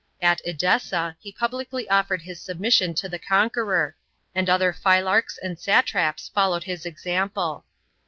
At 0.19 0.41
Edessa 0.47 1.15
he 1.19 1.31
publicly 1.31 1.87
offered 1.87 2.23
his 2.23 2.41
submission 2.41 2.95
to 2.95 3.07
the 3.07 3.19
conqueror, 3.19 3.95
and 4.33 4.49
other 4.49 4.73
phylarchs 4.73 5.37
and 5.37 5.59
satraps 5.59 6.27
followed 6.27 6.63
his 6.63 6.87
example. 6.87 7.65